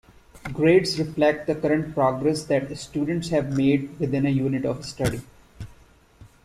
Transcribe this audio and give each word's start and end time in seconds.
Grades 0.51 0.97
reflect 0.97 1.45
the 1.45 1.53
current 1.53 1.93
progress 1.93 2.43
that 2.45 2.75
students 2.75 3.29
have 3.29 3.55
made 3.55 3.99
within 3.99 4.25
a 4.25 4.31
unit 4.31 4.65
of 4.65 4.83
study. 4.83 5.21